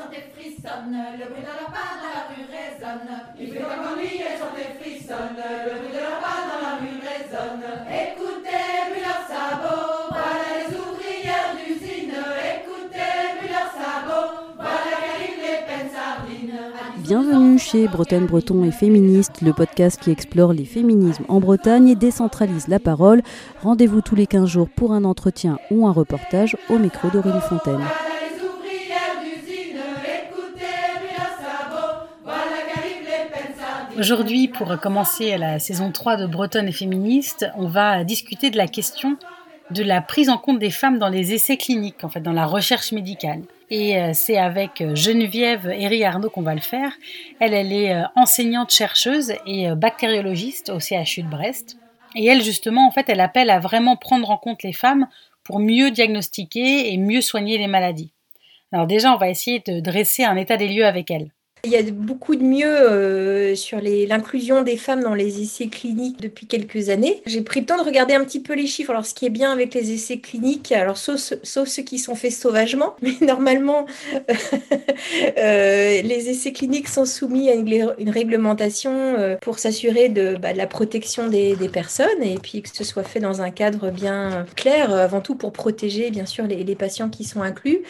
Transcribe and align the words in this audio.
santé 0.00 0.24
frissonne, 0.34 0.96
le 1.18 1.24
bruit 1.28 1.44
de 1.44 1.52
leur 1.52 1.68
pas 1.68 1.92
dans 2.00 2.12
la 2.16 2.24
rue 2.32 2.48
résonne. 2.48 3.12
Il 3.38 3.52
fait 3.52 3.60
comme 3.60 4.00
lui, 4.00 4.16
elles 4.16 4.40
santé 4.40 4.64
frissonne, 4.80 5.36
le 5.36 5.72
bruit 5.76 5.92
de 5.92 6.00
leur 6.00 6.18
pas 6.24 6.40
dans 6.48 6.60
la 6.64 6.74
rue 6.80 7.00
résonne. 7.04 7.64
Écoutez, 7.84 8.64
puis 8.90 9.02
leurs 9.04 9.26
sabots, 9.28 10.08
voilà 10.08 10.48
les 10.56 10.72
ouvrières 10.72 11.52
d'usine. 11.52 12.16
Écoutez, 12.16 13.20
puis 13.38 13.48
leurs 13.52 13.74
sabots, 13.76 14.56
voilà 14.56 14.92
qu'arrivent 15.04 15.44
les 15.44 15.60
peines 15.68 15.92
sardines. 15.92 16.60
Bienvenue 16.98 17.58
chez 17.58 17.86
Bretagne 17.86 18.26
Breton 18.26 18.64
et 18.64 18.72
Féministe, 18.72 19.42
le 19.42 19.52
podcast 19.52 20.00
qui 20.00 20.10
explore 20.10 20.54
les 20.54 20.64
féminismes 20.64 21.24
en 21.28 21.40
Bretagne 21.40 21.88
et 21.88 21.94
décentralise 21.96 22.68
la 22.68 22.78
parole. 22.78 23.20
Rendez-vous 23.62 24.00
tous 24.00 24.14
les 24.14 24.26
15 24.26 24.48
jours 24.48 24.68
pour 24.70 24.92
un 24.92 25.04
entretien 25.04 25.58
ou 25.70 25.86
un 25.86 25.92
reportage 25.92 26.56
au 26.70 26.78
micro 26.78 27.08
d'Aurélie 27.10 27.40
Fontaine. 27.42 27.84
Aujourd'hui, 34.00 34.48
pour 34.48 34.80
commencer 34.80 35.36
la 35.36 35.58
saison 35.58 35.92
3 35.92 36.16
de 36.16 36.26
Bretonne 36.26 36.68
et 36.68 36.72
féministe, 36.72 37.44
on 37.54 37.66
va 37.66 38.02
discuter 38.02 38.48
de 38.48 38.56
la 38.56 38.66
question 38.66 39.18
de 39.72 39.82
la 39.82 40.00
prise 40.00 40.30
en 40.30 40.38
compte 40.38 40.58
des 40.58 40.70
femmes 40.70 40.98
dans 40.98 41.10
les 41.10 41.34
essais 41.34 41.58
cliniques, 41.58 42.02
en 42.02 42.08
fait, 42.08 42.22
dans 42.22 42.32
la 42.32 42.46
recherche 42.46 42.92
médicale. 42.92 43.42
Et 43.68 43.98
euh, 43.98 44.12
c'est 44.14 44.38
avec 44.38 44.80
euh, 44.80 44.94
Geneviève 44.94 45.68
Herry 45.68 46.02
Arnaud 46.02 46.30
qu'on 46.30 46.40
va 46.40 46.54
le 46.54 46.62
faire. 46.62 46.94
Elle, 47.40 47.52
elle 47.52 47.74
est 47.74 47.92
euh, 47.92 48.04
enseignante 48.16 48.72
chercheuse 48.72 49.34
et 49.46 49.68
bactériologiste 49.74 50.70
au 50.70 50.80
CHU 50.80 51.22
de 51.22 51.28
Brest. 51.28 51.76
Et 52.16 52.24
elle, 52.24 52.42
justement, 52.42 52.88
en 52.88 52.92
fait, 52.92 53.10
elle 53.10 53.20
appelle 53.20 53.50
à 53.50 53.58
vraiment 53.58 53.96
prendre 53.96 54.30
en 54.30 54.38
compte 54.38 54.62
les 54.62 54.72
femmes 54.72 55.08
pour 55.44 55.58
mieux 55.58 55.90
diagnostiquer 55.90 56.90
et 56.90 56.96
mieux 56.96 57.20
soigner 57.20 57.58
les 57.58 57.68
maladies. 57.68 58.12
Alors 58.72 58.86
déjà, 58.86 59.12
on 59.12 59.18
va 59.18 59.28
essayer 59.28 59.58
de 59.58 59.80
dresser 59.80 60.24
un 60.24 60.36
état 60.36 60.56
des 60.56 60.68
lieux 60.68 60.86
avec 60.86 61.10
elle. 61.10 61.32
Il 61.64 61.70
y 61.70 61.76
a 61.76 61.82
beaucoup 61.82 62.36
de 62.36 62.42
mieux 62.42 62.66
euh, 62.66 63.54
sur 63.54 63.80
l'inclusion 63.82 64.62
des 64.62 64.76
femmes 64.76 65.02
dans 65.02 65.14
les 65.14 65.42
essais 65.42 65.66
cliniques 65.66 66.20
depuis 66.20 66.46
quelques 66.46 66.88
années. 66.88 67.22
J'ai 67.26 67.42
pris 67.42 67.60
le 67.60 67.66
temps 67.66 67.76
de 67.76 67.82
regarder 67.84 68.14
un 68.14 68.24
petit 68.24 68.40
peu 68.40 68.54
les 68.54 68.66
chiffres. 68.66 68.90
Alors, 68.90 69.06
ce 69.06 69.14
qui 69.14 69.26
est 69.26 69.30
bien 69.30 69.52
avec 69.52 69.74
les 69.74 69.92
essais 69.92 70.18
cliniques, 70.18 70.72
alors 70.72 70.96
sauf, 70.96 71.34
ceux 71.42 71.82
qui 71.82 71.98
sont 71.98 72.14
faits 72.14 72.32
sauvagement, 72.32 72.94
mais 73.02 73.12
normalement, 73.20 73.86
euh, 75.38 76.02
les 76.02 76.30
essais 76.30 76.52
cliniques 76.52 76.88
sont 76.88 77.04
soumis 77.04 77.50
à 77.50 77.54
une, 77.54 78.10
réglementation 78.10 78.92
euh, 78.92 79.36
pour 79.40 79.58
s'assurer 79.58 80.08
de, 80.08 80.36
bah, 80.36 80.52
la 80.52 80.66
protection 80.66 81.28
des, 81.28 81.56
des 81.56 81.68
personnes 81.68 82.22
et 82.22 82.36
puis 82.36 82.62
que 82.62 82.68
ce 82.74 82.84
soit 82.84 83.04
fait 83.04 83.20
dans 83.20 83.42
un 83.42 83.50
cadre 83.50 83.90
bien 83.90 84.46
clair, 84.56 84.92
euh, 84.92 85.04
avant 85.04 85.20
tout 85.20 85.34
pour 85.34 85.52
protéger 85.52 86.10
bien 86.10 86.26
sûr 86.26 86.46
les, 86.46 86.64
les 86.64 86.74
patients 86.74 87.10
qui 87.10 87.24
sont 87.24 87.42
inclus. 87.42 87.82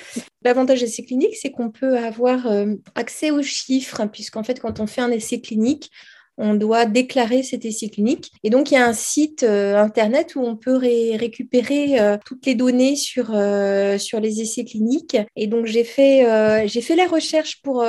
L'avantage 0.42 0.80
d'essai 0.80 1.02
clinique, 1.02 1.36
c'est 1.36 1.50
qu'on 1.50 1.70
peut 1.70 1.98
avoir 1.98 2.46
euh, 2.46 2.74
accès 2.94 3.30
aux 3.30 3.42
chiffres, 3.42 3.59
hein, 4.00 4.08
puisqu'en 4.08 4.42
fait, 4.42 4.61
quand 4.61 4.80
on 4.80 4.86
fait 4.86 5.00
un 5.00 5.11
essai 5.11 5.41
clinique, 5.41 5.91
on 6.41 6.55
doit 6.55 6.86
déclarer 6.86 7.42
cet 7.42 7.64
essai 7.64 7.91
clinique. 7.91 8.33
Et 8.42 8.50
donc, 8.50 8.70
il 8.70 8.74
y 8.74 8.77
a 8.78 8.86
un 8.86 8.94
site 8.94 9.42
euh, 9.42 9.77
internet 9.77 10.34
où 10.36 10.41
on 10.41 10.56
peut 10.56 10.74
ré- 10.74 11.16
récupérer 11.16 12.00
euh, 12.00 12.16
toutes 12.24 12.46
les 12.46 12.55
données 12.55 12.96
sur, 12.96 13.33
euh, 13.34 13.98
sur 13.98 14.20
les 14.20 14.41
essais 14.41 14.64
cliniques. 14.64 15.18
Et 15.36 15.46
donc, 15.46 15.66
j'ai 15.66 15.84
fait, 15.84 16.24
fait 16.80 16.96
la 16.96 17.06
recherche 17.06 17.61
pour 17.62 17.84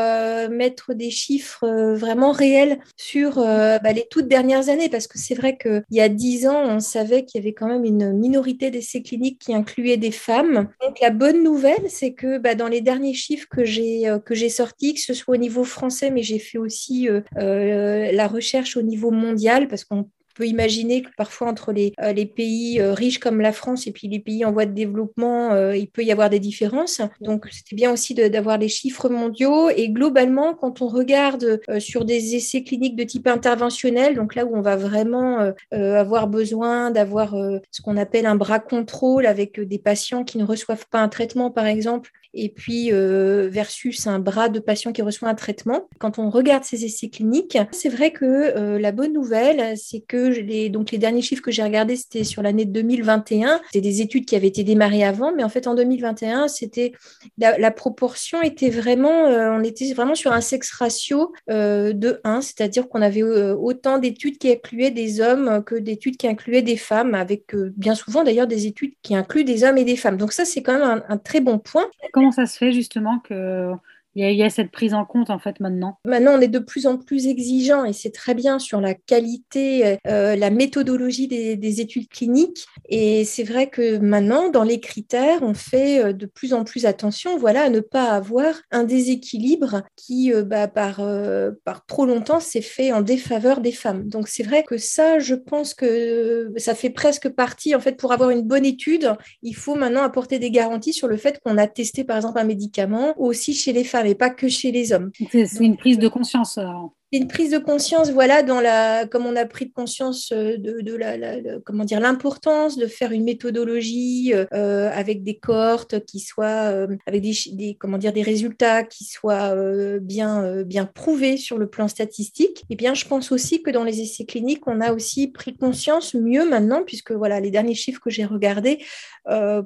mettre 0.49 0.93
des 0.93 1.09
chiffres 1.09 1.95
vraiment 1.95 2.31
réels 2.31 2.79
sur 2.97 3.35
bah, 3.35 3.93
les 3.93 4.05
toutes 4.09 4.27
dernières 4.27 4.67
années, 4.69 4.89
parce 4.89 5.07
que 5.07 5.17
c'est 5.17 5.35
vrai 5.35 5.57
qu'il 5.57 5.83
y 5.91 6.01
a 6.01 6.09
dix 6.09 6.47
ans, 6.47 6.61
on 6.67 6.79
savait 6.79 7.23
qu'il 7.23 7.39
y 7.39 7.43
avait 7.43 7.53
quand 7.53 7.67
même 7.67 7.85
une 7.85 8.11
minorité 8.11 8.69
d'essais 8.69 9.01
cliniques 9.01 9.39
qui 9.39 9.53
incluaient 9.53 9.97
des 9.97 10.11
femmes. 10.11 10.67
Donc, 10.85 10.99
la 10.99 11.09
bonne 11.09 11.43
nouvelle, 11.43 11.85
c'est 11.87 12.11
que 12.11 12.37
bah, 12.37 12.55
dans 12.55 12.67
les 12.67 12.81
derniers 12.81 13.13
chiffres 13.13 13.47
que 13.49 13.63
j'ai 13.63 14.49
sortis, 14.49 14.93
que 14.95 15.01
ce 15.01 15.13
soit 15.13 15.35
au 15.35 15.37
niveau 15.37 15.63
français, 15.63 16.11
mais 16.11 16.23
j'ai 16.23 16.39
fait 16.39 16.57
aussi 16.57 17.07
la 17.35 18.27
recherche 18.27 18.40
au 18.75 18.81
niveau 18.81 19.11
mondial, 19.11 19.67
parce 19.67 19.83
qu'on 19.83 20.09
peut 20.33 20.45
imaginer 20.47 21.01
que 21.01 21.09
parfois 21.17 21.49
entre 21.49 21.71
les, 21.71 21.93
euh, 22.01 22.13
les 22.13 22.25
pays 22.25 22.79
euh, 22.79 22.93
riches 22.93 23.19
comme 23.19 23.41
la 23.41 23.51
France 23.51 23.87
et 23.87 23.91
puis 23.91 24.07
les 24.07 24.19
pays 24.19 24.45
en 24.45 24.51
voie 24.51 24.65
de 24.65 24.73
développement, 24.73 25.51
euh, 25.51 25.75
il 25.75 25.89
peut 25.89 26.03
y 26.03 26.11
avoir 26.11 26.29
des 26.29 26.39
différences. 26.39 27.01
Donc 27.21 27.47
c'était 27.51 27.75
bien 27.75 27.91
aussi 27.91 28.13
d'avoir 28.13 28.57
les 28.57 28.69
chiffres 28.69 29.09
mondiaux. 29.09 29.69
Et 29.69 29.89
globalement, 29.89 30.53
quand 30.53 30.81
on 30.81 30.87
regarde 30.87 31.61
sur 31.79 32.05
des 32.05 32.35
essais 32.35 32.63
cliniques 32.63 32.95
de 32.95 33.03
type 33.03 33.27
interventionnel, 33.27 34.15
donc 34.15 34.35
là 34.35 34.45
où 34.45 34.55
on 34.55 34.61
va 34.61 34.75
vraiment 34.75 35.53
avoir 35.71 36.27
besoin 36.27 36.91
d'avoir 36.91 37.35
ce 37.71 37.81
qu'on 37.81 37.97
appelle 37.97 38.25
un 38.25 38.35
bras 38.35 38.59
contrôle 38.59 39.25
avec 39.25 39.59
des 39.59 39.79
patients 39.79 40.23
qui 40.23 40.37
ne 40.37 40.43
reçoivent 40.43 40.87
pas 40.89 40.99
un 40.99 41.09
traitement, 41.09 41.51
par 41.51 41.65
exemple, 41.65 42.11
et 42.33 42.49
puis 42.49 42.91
euh, 42.91 43.49
versus 43.51 44.07
un 44.07 44.19
bras 44.19 44.49
de 44.49 44.59
patient 44.59 44.91
qui 44.91 45.01
reçoit 45.01 45.29
un 45.29 45.35
traitement. 45.35 45.87
Quand 45.99 46.19
on 46.19 46.29
regarde 46.29 46.63
ces 46.63 46.85
essais 46.85 47.09
cliniques, 47.09 47.57
c'est 47.71 47.89
vrai 47.89 48.11
que 48.11 48.25
euh, 48.25 48.79
la 48.79 48.91
bonne 48.91 49.13
nouvelle, 49.13 49.77
c'est 49.77 50.01
que 50.01 50.27
les, 50.27 50.69
donc 50.69 50.91
les 50.91 50.97
derniers 50.97 51.21
chiffres 51.21 51.41
que 51.41 51.51
j'ai 51.51 51.63
regardés, 51.63 51.95
c'était 51.95 52.23
sur 52.23 52.41
l'année 52.41 52.65
2021. 52.65 53.59
C'était 53.65 53.81
des 53.81 54.01
études 54.01 54.25
qui 54.25 54.35
avaient 54.35 54.47
été 54.47 54.63
démarrées 54.63 55.03
avant, 55.03 55.33
mais 55.35 55.43
en 55.43 55.49
fait 55.49 55.67
en 55.67 55.75
2021, 55.75 56.47
c'était 56.47 56.93
la, 57.37 57.57
la 57.57 57.71
proportion 57.71 58.41
était 58.41 58.69
vraiment, 58.69 59.25
euh, 59.25 59.51
on 59.51 59.63
était 59.63 59.93
vraiment 59.93 60.15
sur 60.15 60.31
un 60.31 60.41
sexe 60.41 60.71
ratio 60.71 61.33
euh, 61.49 61.93
de 61.93 62.19
1, 62.23 62.41
c'est-à-dire 62.41 62.87
qu'on 62.87 63.01
avait 63.01 63.23
euh, 63.23 63.55
autant 63.55 63.97
d'études 63.97 64.37
qui 64.37 64.51
incluaient 64.51 64.91
des 64.91 65.21
hommes 65.21 65.63
que 65.63 65.75
d'études 65.75 66.17
qui 66.17 66.27
incluaient 66.27 66.61
des 66.61 66.77
femmes, 66.77 67.15
avec 67.15 67.53
euh, 67.55 67.73
bien 67.75 67.95
souvent 67.95 68.23
d'ailleurs 68.23 68.47
des 68.47 68.67
études 68.67 68.93
qui 69.01 69.15
incluent 69.15 69.43
des 69.43 69.63
hommes 69.63 69.77
et 69.77 69.83
des 69.83 69.95
femmes. 69.95 70.17
Donc 70.17 70.33
ça, 70.33 70.45
c'est 70.45 70.61
quand 70.61 70.73
même 70.73 70.83
un, 70.83 71.03
un 71.07 71.17
très 71.17 71.41
bon 71.41 71.59
point. 71.59 71.85
Comment 72.21 72.31
ça 72.31 72.45
se 72.45 72.55
fait 72.55 72.71
justement 72.71 73.17
que 73.17 73.73
il 74.15 74.35
y, 74.35 74.43
a- 74.43 74.49
cette 74.49 74.71
prise 74.71 74.93
en 74.93 75.05
compte 75.05 75.29
en 75.29 75.39
fait 75.39 75.59
maintenant 75.59 75.97
Maintenant, 76.05 76.33
on 76.37 76.41
est 76.41 76.47
de 76.49 76.59
plus 76.59 76.85
en 76.85 76.97
plus 76.97 77.27
exigeant 77.27 77.85
et 77.85 77.93
c'est 77.93 78.11
très 78.11 78.33
bien 78.33 78.59
sur 78.59 78.81
la 78.81 78.93
qualité, 78.93 79.97
euh, 80.07 80.35
la 80.35 80.49
méthodologie 80.49 81.27
des, 81.27 81.55
des 81.55 81.79
études 81.81 82.09
cliniques. 82.09 82.65
Et 82.89 83.23
c'est 83.23 83.43
vrai 83.43 83.69
que 83.69 83.97
maintenant, 83.97 84.49
dans 84.49 84.63
les 84.63 84.79
critères, 84.79 85.39
on 85.41 85.53
fait 85.53 86.03
euh, 86.03 86.13
de 86.13 86.25
plus 86.25 86.53
en 86.53 86.63
plus 86.65 86.85
attention 86.85 87.37
voilà, 87.37 87.63
à 87.63 87.69
ne 87.69 87.79
pas 87.79 88.09
avoir 88.11 88.55
un 88.71 88.83
déséquilibre 88.83 89.83
qui, 89.95 90.33
euh, 90.33 90.43
bah, 90.43 90.67
par, 90.67 90.99
euh, 90.99 91.51
par 91.63 91.85
trop 91.85 92.05
longtemps, 92.05 92.39
s'est 92.41 92.61
fait 92.61 92.91
en 92.91 93.01
défaveur 93.01 93.61
des 93.61 93.71
femmes. 93.71 94.07
Donc 94.09 94.27
c'est 94.27 94.43
vrai 94.43 94.63
que 94.63 94.77
ça, 94.77 95.19
je 95.19 95.35
pense 95.35 95.73
que 95.73 96.51
ça 96.57 96.75
fait 96.75 96.89
presque 96.89 97.29
partie, 97.29 97.75
en 97.75 97.79
fait, 97.79 97.93
pour 97.97 98.11
avoir 98.11 98.29
une 98.31 98.41
bonne 98.41 98.65
étude, 98.65 99.13
il 99.41 99.55
faut 99.55 99.75
maintenant 99.75 100.03
apporter 100.03 100.39
des 100.39 100.51
garanties 100.51 100.93
sur 100.93 101.07
le 101.07 101.17
fait 101.17 101.39
qu'on 101.43 101.57
a 101.57 101.67
testé, 101.67 102.03
par 102.03 102.17
exemple, 102.17 102.39
un 102.39 102.43
médicament 102.43 103.13
aussi 103.19 103.53
chez 103.53 103.71
les 103.73 103.83
femmes 103.83 104.00
et 104.05 104.15
pas 104.15 104.29
que 104.29 104.47
chez 104.47 104.71
les 104.71 104.93
hommes. 104.93 105.11
C'est 105.31 105.45
c'est 105.45 105.63
une 105.63 105.77
prise 105.77 105.99
de 105.99 106.07
conscience. 106.07 106.57
alors. 106.57 106.93
Une 107.13 107.27
prise 107.27 107.51
de 107.51 107.57
conscience, 107.57 108.09
voilà, 108.09 108.41
dans 108.41 108.61
la, 108.61 109.05
comme 109.05 109.25
on 109.25 109.35
a 109.35 109.45
pris 109.45 109.69
conscience 109.69 110.31
euh, 110.31 110.55
de, 110.57 110.95
la, 110.95 111.59
comment 111.65 111.83
dire, 111.83 111.99
l'importance 111.99 112.77
de 112.77 112.87
faire 112.87 113.11
une 113.11 113.25
méthodologie 113.25 114.33
euh, 114.33 114.89
avec 114.93 115.21
des 115.21 115.37
cohortes 115.37 116.05
qui 116.05 116.21
soient, 116.21 116.71
euh, 116.71 116.87
avec 117.05 117.21
des, 117.21 117.75
comment 117.77 117.97
dire, 117.97 118.13
des 118.13 118.21
résultats 118.21 118.83
qui 118.83 119.03
soient 119.03 119.53
bien, 119.99 120.63
bien 120.63 120.85
prouvés 120.85 121.35
sur 121.35 121.57
le 121.57 121.69
plan 121.69 121.89
statistique. 121.89 122.63
Et 122.69 122.77
bien, 122.77 122.93
je 122.93 123.05
pense 123.05 123.33
aussi 123.33 123.61
que 123.61 123.71
dans 123.71 123.83
les 123.83 123.99
essais 123.99 124.23
cliniques, 124.23 124.65
on 124.65 124.79
a 124.79 124.93
aussi 124.93 125.27
pris 125.27 125.57
conscience 125.57 126.13
mieux 126.13 126.49
maintenant, 126.49 126.83
puisque 126.85 127.11
voilà, 127.11 127.41
les 127.41 127.51
derniers 127.51 127.75
chiffres 127.75 127.99
que 127.99 128.09
j'ai 128.09 128.23
regardés 128.23 128.79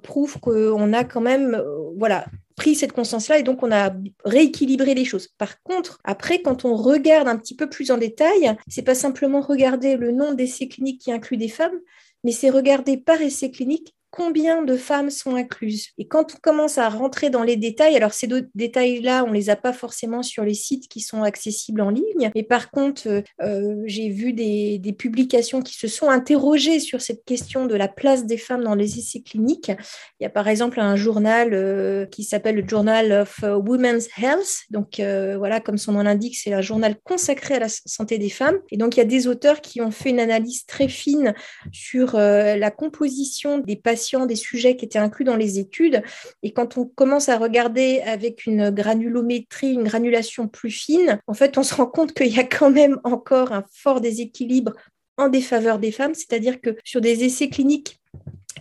prouvent 0.02 0.40
qu'on 0.40 0.94
a 0.94 1.04
quand 1.04 1.22
même, 1.22 1.62
voilà, 1.96 2.26
pris 2.56 2.76
cette 2.76 2.94
conscience-là 2.94 3.40
et 3.40 3.44
donc 3.44 3.64
on 3.64 3.72
a 3.72 3.92
rééquilibré 4.24 4.94
les 4.94 5.06
choses. 5.06 5.28
Par 5.38 5.62
contre, 5.64 6.00
après, 6.04 6.42
quand 6.42 6.66
on 6.66 6.76
regarde 6.76 7.28
petit 7.38 7.56
peu 7.56 7.70
plus 7.70 7.92
en 7.92 7.98
détail, 7.98 8.56
c'est 8.68 8.84
pas 8.84 8.96
simplement 8.96 9.42
regarder 9.42 9.98
le 9.98 10.12
nombre 10.12 10.36
d'essais 10.36 10.68
cliniques 10.68 11.02
qui 11.02 11.12
incluent 11.12 11.38
des 11.38 11.50
femmes, 11.50 11.80
mais 12.24 12.32
c'est 12.32 12.50
regarder 12.50 12.98
par 12.98 13.22
essai 13.22 13.52
clinique 13.52 13.96
combien 14.16 14.64
de 14.64 14.78
femmes 14.78 15.10
sont 15.10 15.36
incluses. 15.36 15.90
Et 15.98 16.08
quand 16.08 16.36
on 16.36 16.38
commence 16.42 16.78
à 16.78 16.88
rentrer 16.88 17.30
dans 17.30 17.44
les 17.44 17.58
détails, 17.58 17.98
alors 17.98 18.14
ces 18.14 18.30
détails-là, 18.56 19.26
on 19.28 19.32
les 19.34 19.50
a 19.50 19.58
pas 19.58 19.74
forcément 19.74 20.24
sur 20.24 20.46
les 20.46 20.54
sites 20.54 20.88
qui 20.88 21.02
sont 21.02 21.24
accessibles 21.24 21.82
en 21.82 21.90
ligne, 21.90 22.32
mais 22.34 22.44
par 22.44 22.72
contre, 22.72 23.08
euh, 23.08 23.22
euh, 23.42 23.84
j'ai 23.86 24.10
vu 24.10 24.32
des, 24.32 24.80
publications 24.98 25.62
qui 25.62 25.74
se 25.74 25.90
sont 25.90 26.10
interrogées 26.10 26.80
sur 26.80 27.02
cette 27.02 27.26
question 27.26 27.66
de 27.66 27.76
la 27.76 27.90
place 27.90 28.26
des 28.26 28.38
femmes 28.38 28.64
dans 28.64 28.76
les 28.76 28.98
essais 28.98 29.20
cliniques. 29.20 29.72
Il 30.20 30.24
y 30.24 30.26
a 30.26 30.30
par 30.30 30.48
exemple 30.48 30.80
un 30.80 30.96
journal 30.96 31.50
euh, 31.54 32.06
qui 32.06 32.24
s'appelle 32.24 32.56
le 32.56 32.66
Journal 32.66 33.12
of 33.12 33.44
Women's 33.44 34.08
Health. 34.18 34.64
Donc 34.70 35.02
voilà, 35.02 35.60
comme 35.60 35.78
son 35.78 35.92
nom 35.92 36.04
l'indique, 36.04 36.38
c'est 36.38 36.54
un 36.54 36.62
journal 36.62 36.96
consacré 37.04 37.56
à 37.56 37.60
la 37.60 37.68
santé 37.68 38.18
des 38.18 38.30
femmes. 38.30 38.58
Et 38.72 38.78
donc 38.78 38.96
il 38.96 39.00
y 39.00 39.02
a 39.02 39.06
des 39.06 39.28
auteurs 39.28 39.60
qui 39.60 39.82
ont 39.82 39.92
fait 39.92 40.12
une 40.12 40.22
analyse 40.22 40.66
très 40.66 40.88
fine 40.88 41.34
sur 41.74 42.14
la 42.16 42.72
composition 42.72 43.58
des 43.58 43.76
patients, 43.76 44.05
des 44.26 44.36
sujets 44.36 44.76
qui 44.76 44.86
étaient 44.86 45.00
inclus 45.00 45.26
dans 45.26 45.36
les 45.36 45.60
études. 45.60 46.02
Et 46.44 46.54
quand 46.54 46.78
on 46.78 46.86
commence 46.86 47.30
à 47.30 47.38
regarder 47.38 48.02
avec 48.02 48.46
une 48.46 48.70
granulométrie, 48.70 49.74
une 49.74 49.84
granulation 49.84 50.48
plus 50.48 50.72
fine, 50.72 51.20
en 51.28 51.34
fait, 51.34 51.58
on 51.58 51.64
se 51.64 51.76
rend 51.76 51.88
compte 51.88 52.14
qu'il 52.14 52.34
y 52.34 52.40
a 52.40 52.44
quand 52.44 52.72
même 52.72 53.00
encore 53.04 53.52
un 53.52 53.66
fort 53.72 54.02
déséquilibre 54.02 54.74
en 55.18 55.30
défaveur 55.30 55.80
des 55.80 55.92
femmes, 55.92 56.14
c'est-à-dire 56.14 56.60
que 56.62 56.76
sur 56.84 57.02
des 57.02 57.24
essais 57.24 57.50
cliniques 57.50 58.00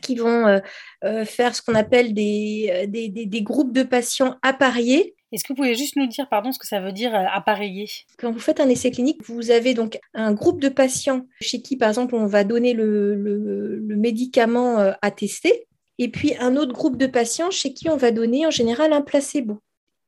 qui 0.04 0.16
vont 0.16 0.60
faire 1.24 1.54
ce 1.54 1.62
qu'on 1.62 1.74
appelle 1.74 2.14
des, 2.14 2.86
des, 2.88 3.08
des, 3.08 3.42
groupes 3.42 3.72
de 3.72 3.82
patients 3.82 4.36
appareillés. 4.42 5.14
Est-ce 5.32 5.42
que 5.42 5.48
vous 5.48 5.56
pouvez 5.56 5.74
juste 5.74 5.96
nous 5.96 6.06
dire, 6.06 6.28
pardon, 6.28 6.52
ce 6.52 6.58
que 6.58 6.66
ça 6.66 6.80
veut 6.80 6.92
dire 6.92 7.14
appareiller 7.14 7.90
Quand 8.18 8.30
vous 8.30 8.38
faites 8.38 8.60
un 8.60 8.68
essai 8.68 8.90
clinique, 8.90 9.22
vous 9.28 9.50
avez 9.50 9.74
donc 9.74 9.98
un 10.14 10.32
groupe 10.32 10.60
de 10.60 10.68
patients 10.68 11.26
chez 11.40 11.60
qui, 11.60 11.76
par 11.76 11.88
exemple, 11.88 12.14
on 12.14 12.26
va 12.26 12.44
donner 12.44 12.72
le, 12.72 13.14
le, 13.14 13.78
le 13.78 13.96
médicament 13.96 14.94
à 15.00 15.10
tester, 15.10 15.66
et 15.98 16.08
puis 16.08 16.34
un 16.38 16.56
autre 16.56 16.72
groupe 16.72 16.96
de 16.96 17.06
patients 17.06 17.50
chez 17.50 17.72
qui 17.72 17.88
on 17.88 17.96
va 17.96 18.10
donner 18.10 18.46
en 18.46 18.50
général 18.50 18.92
un 18.92 19.02
placebo. 19.02 19.60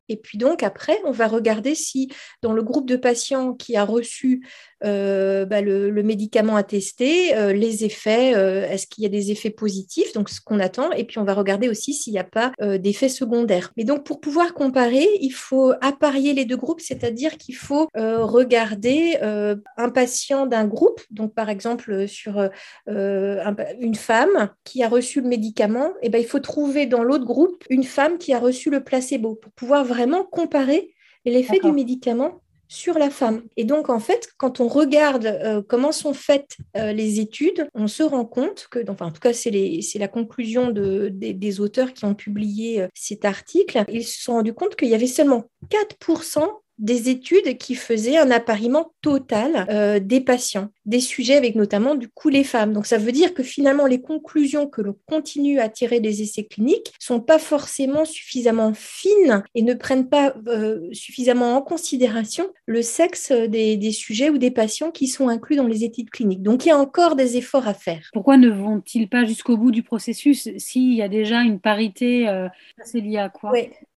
Et 0.09 0.17
puis 0.17 0.39
donc 0.39 0.63
après, 0.63 0.99
on 1.05 1.11
va 1.11 1.27
regarder 1.27 1.75
si 1.75 2.11
dans 2.43 2.53
le 2.53 2.63
groupe 2.63 2.89
de 2.89 2.97
patients 2.97 3.55
qui 3.55 3.77
a 3.77 3.85
reçu 3.85 4.47
euh, 4.85 5.47
bah, 5.47 5.63
le, 5.63 5.91
médicament 6.03 6.57
à 6.57 6.63
tester, 6.63 7.35
euh, 7.35 7.53
les 7.53 7.85
effets, 7.85 8.35
euh, 8.35 8.69
est-ce 8.69 8.87
qu'il 8.87 9.05
y 9.05 9.07
a 9.07 9.11
des 9.11 9.31
effets 9.31 9.51
positifs, 9.51 10.13
donc 10.13 10.29
ce 10.29 10.41
qu'on 10.41 10.61
attend, 10.61 10.93
et 10.93 11.05
puis 11.05 11.19
on 11.19 11.25
va 11.25 11.33
regarder 11.33 11.69
aussi 11.69 11.95
s'il 11.95 12.13
n'y 12.13 12.19
a 12.19 12.25
pas 12.25 12.53
d'effets 12.79 13.09
secondaires. 13.09 13.73
Mais 13.77 13.85
donc 13.85 14.05
pour 14.05 14.21
pouvoir 14.21 14.55
comparer, 14.55 15.09
il 15.21 15.31
faut 15.31 15.73
apparier 15.81 16.35
les 16.35 16.45
deux 16.45 16.57
groupes, 16.57 16.81
c'est-à-dire 16.81 17.37
qu'il 17.37 17.57
faut 17.57 17.89
regarder 17.95 19.17
un 19.21 19.91
patient 19.91 20.47
d'un 20.47 20.67
groupe, 20.67 21.01
donc 21.11 21.35
par 21.35 21.49
exemple 21.49 22.07
sur 22.07 22.51
une 22.87 23.95
femme 23.95 24.51
qui 24.65 24.83
a 24.83 24.89
reçu 24.89 25.21
le 25.21 25.29
médicament, 25.29 25.93
et 26.03 26.09
ben, 26.09 26.19
il 26.19 26.27
faut 26.27 26.41
trouver 26.41 26.87
dans 26.87 27.03
l'autre 27.03 27.25
groupe 27.25 27.65
une 27.71 27.85
femme 27.85 28.19
qui 28.19 28.33
a 28.33 28.39
reçu 28.39 28.71
le 28.71 28.85
placebo 28.85 29.35
pour 29.35 29.53
pouvoir 29.53 29.85
vraiment 29.85 30.25
comparer 30.25 30.95
l'effet 31.25 31.59
du 31.63 31.73
médicament 31.73 32.41
sur 32.69 32.99
la 32.99 33.11
femme. 33.11 33.43
Et 33.57 33.65
donc, 33.65 33.89
en 33.89 34.01
fait, 34.01 34.29
quand 34.37 34.61
on 34.61 34.69
regarde 34.69 35.27
euh, 35.27 35.63
comment 35.67 35.93
sont 35.93 36.15
faites 36.15 36.57
euh, 36.77 36.93
les 36.93 37.21
études, 37.21 37.69
on 37.75 37.87
se 37.87 38.03
rend 38.03 38.25
compte 38.25 38.69
que, 38.71 38.79
enfin, 38.89 39.07
en 39.07 39.11
tout 39.11 39.21
cas, 39.21 39.33
c'est 39.33 39.51
la 39.97 40.09
conclusion 40.09 40.71
de, 40.71 41.09
des, 41.13 41.61
auteurs 41.61 41.93
qui 41.93 42.05
ont 42.05 42.15
publié 42.15 42.83
euh, 42.83 42.89
cet 42.95 43.25
article, 43.25 43.85
ils 43.89 44.05
se 44.05 44.21
sont 44.21 44.35
rendus 44.35 44.53
compte 44.53 44.77
qu'il 44.77 44.89
y 44.89 44.95
avait 44.95 45.07
seulement 45.07 45.45
4% 45.71 46.49
des 46.79 47.09
études 47.09 47.57
qui 47.59 47.75
faisaient 47.75 48.19
un 48.19 48.31
appariement 48.31 48.93
total 49.01 49.67
euh, 49.71 49.99
des 49.99 50.21
patients, 50.21 50.69
des 50.85 51.01
sujets 51.01 51.37
avec 51.37 51.55
notamment 51.55 51.95
du 51.95 52.09
coup 52.09 52.29
les 52.29 52.45
femmes. 52.45 52.73
Donc 52.73 52.87
ça 52.87 52.99
veut 52.99 53.13
dire 53.13 53.35
que 53.35 53.43
finalement 53.43 53.87
les 53.87 54.01
conclusions 54.01 54.67
que 54.67 54.83
l'on 54.83 54.97
continue 55.07 55.59
à 55.59 55.69
tirer 55.69 56.01
des 56.01 56.23
essais 56.23 56.45
cliniques 56.45 56.93
sont 56.99 57.21
pas 57.21 57.39
forcément 57.39 58.05
suffisamment 58.05 58.73
fines 58.75 59.43
et 59.55 59.63
ne 59.63 59.75
prennent 59.75 60.09
pas 60.09 60.35
euh, 60.49 60.89
suffisamment 60.93 61.57
en 61.57 61.63
considération 61.63 62.47
le 62.67 62.83
sexe 62.83 63.33
des, 63.33 63.93
sujets 63.93 64.31
ou 64.31 64.39
des 64.39 64.51
patients 64.51 64.91
qui 64.91 65.07
sont 65.07 65.29
inclus 65.29 65.57
dans 65.57 65.67
les 65.67 65.85
études 65.85 66.11
cliniques. 66.11 66.43
Donc 66.43 66.67
il 66.67 66.69
y 66.69 66.73
a 66.73 66.79
encore 66.79 67.17
des 67.17 67.37
efforts 67.37 67.69
à 67.69 67.75
faire. 67.75 68.09
Pourquoi 68.13 68.37
ne 68.37 68.51
vont-ils 68.51 69.09
pas 69.09 69.25
jusqu'au 69.25 69.57
bout 69.57 69.71
du 69.71 69.83
processus 69.83 70.49
s'il 70.59 70.95
y 70.95 71.03
a 71.03 71.09
déjà 71.09 71.41
une 71.41 71.61
parité 71.61 72.29
euh, 72.29 72.49
C'est 72.85 73.01
lié 73.01 73.19
à 73.19 73.29
quoi? 73.29 73.53